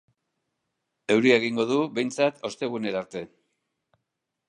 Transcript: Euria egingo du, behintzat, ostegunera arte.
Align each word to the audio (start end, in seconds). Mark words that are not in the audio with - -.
Euria 1.17 1.37
egingo 1.43 1.67
du, 1.73 1.79
behintzat, 1.99 2.43
ostegunera 2.53 3.07
arte. 3.07 3.27